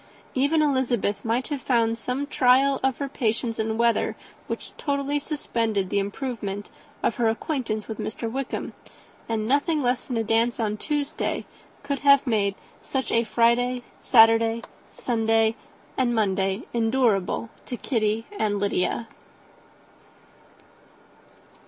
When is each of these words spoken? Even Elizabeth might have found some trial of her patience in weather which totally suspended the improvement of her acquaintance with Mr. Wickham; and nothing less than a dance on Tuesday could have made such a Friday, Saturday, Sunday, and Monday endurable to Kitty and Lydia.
Even 0.33 0.63
Elizabeth 0.63 1.23
might 1.23 1.49
have 1.49 1.61
found 1.61 1.95
some 1.95 2.25
trial 2.25 2.79
of 2.81 2.97
her 2.97 3.07
patience 3.07 3.59
in 3.59 3.77
weather 3.77 4.15
which 4.47 4.75
totally 4.75 5.19
suspended 5.19 5.91
the 5.91 5.99
improvement 5.99 6.71
of 7.03 7.17
her 7.17 7.29
acquaintance 7.29 7.87
with 7.87 7.99
Mr. 7.99 8.27
Wickham; 8.27 8.73
and 9.29 9.47
nothing 9.47 9.79
less 9.83 10.07
than 10.07 10.17
a 10.17 10.23
dance 10.23 10.59
on 10.59 10.75
Tuesday 10.75 11.45
could 11.83 11.99
have 11.99 12.25
made 12.25 12.55
such 12.81 13.11
a 13.11 13.23
Friday, 13.23 13.83
Saturday, 13.99 14.63
Sunday, 14.91 15.55
and 15.99 16.15
Monday 16.15 16.63
endurable 16.73 17.51
to 17.67 17.77
Kitty 17.77 18.25
and 18.39 18.57
Lydia. 18.59 19.07